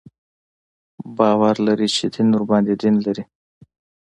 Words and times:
باور 1.17 1.55
لري 1.67 1.87
چې 1.95 2.05
دین 2.13 2.27
ورباندې 2.31 2.73
دین 2.81 2.95
لري. 3.05 3.23